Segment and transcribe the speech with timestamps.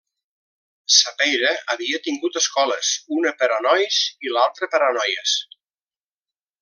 [0.93, 5.37] Sapeira havia tingut escoles, una per a nois i l'altra per a noies.